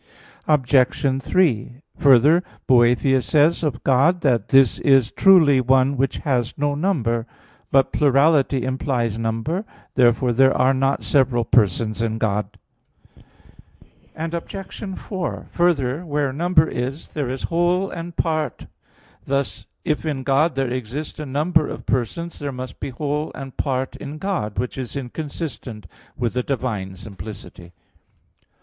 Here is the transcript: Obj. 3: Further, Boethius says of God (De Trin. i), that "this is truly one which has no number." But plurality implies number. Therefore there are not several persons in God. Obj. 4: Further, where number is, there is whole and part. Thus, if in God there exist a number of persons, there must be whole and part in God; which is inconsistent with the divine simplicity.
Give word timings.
Obj. 0.47 1.21
3: 1.21 1.81
Further, 1.97 2.43
Boethius 2.65 3.27
says 3.27 3.61
of 3.61 3.83
God 3.83 4.21
(De 4.21 4.29
Trin. 4.29 4.31
i), 4.31 4.31
that 4.39 4.47
"this 4.49 4.79
is 4.79 5.11
truly 5.11 5.61
one 5.61 5.95
which 5.95 6.17
has 6.25 6.55
no 6.57 6.73
number." 6.73 7.27
But 7.69 7.93
plurality 7.93 8.63
implies 8.63 9.19
number. 9.19 9.63
Therefore 9.93 10.33
there 10.33 10.57
are 10.57 10.73
not 10.73 11.03
several 11.03 11.43
persons 11.45 12.01
in 12.01 12.17
God. 12.17 12.57
Obj. 14.15 14.85
4: 14.97 15.45
Further, 15.51 16.03
where 16.03 16.33
number 16.33 16.67
is, 16.67 17.13
there 17.13 17.29
is 17.29 17.43
whole 17.43 17.91
and 17.91 18.15
part. 18.15 18.65
Thus, 19.23 19.67
if 19.85 20.03
in 20.03 20.23
God 20.23 20.55
there 20.55 20.71
exist 20.71 21.19
a 21.19 21.27
number 21.27 21.67
of 21.67 21.85
persons, 21.85 22.39
there 22.39 22.51
must 22.51 22.79
be 22.79 22.89
whole 22.89 23.31
and 23.35 23.55
part 23.55 23.95
in 23.97 24.17
God; 24.17 24.57
which 24.57 24.79
is 24.79 24.95
inconsistent 24.95 25.85
with 26.17 26.33
the 26.33 26.41
divine 26.41 26.95
simplicity. 26.95 27.71